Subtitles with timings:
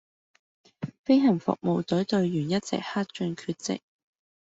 [1.05, 3.81] 飛行服務隊隊員一直克盡厥職